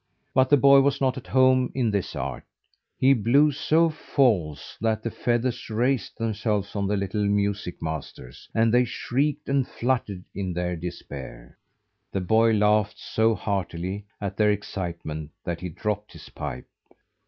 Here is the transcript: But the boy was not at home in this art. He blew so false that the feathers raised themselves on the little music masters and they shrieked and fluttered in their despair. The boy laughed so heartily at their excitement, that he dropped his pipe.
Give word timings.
But 0.33 0.49
the 0.49 0.57
boy 0.57 0.81
was 0.81 0.99
not 0.99 1.15
at 1.15 1.27
home 1.27 1.71
in 1.75 1.91
this 1.91 2.15
art. 2.15 2.43
He 2.97 3.13
blew 3.13 3.51
so 3.51 3.89
false 3.91 4.75
that 4.81 5.03
the 5.03 5.11
feathers 5.11 5.69
raised 5.69 6.17
themselves 6.17 6.75
on 6.75 6.87
the 6.87 6.97
little 6.97 7.23
music 7.27 7.79
masters 7.83 8.49
and 8.55 8.73
they 8.73 8.83
shrieked 8.83 9.47
and 9.47 9.67
fluttered 9.67 10.23
in 10.33 10.53
their 10.53 10.75
despair. 10.75 11.55
The 12.11 12.19
boy 12.21 12.51
laughed 12.53 12.97
so 12.97 13.35
heartily 13.35 14.05
at 14.19 14.37
their 14.37 14.49
excitement, 14.51 15.29
that 15.43 15.61
he 15.61 15.69
dropped 15.69 16.13
his 16.13 16.29
pipe. 16.29 16.65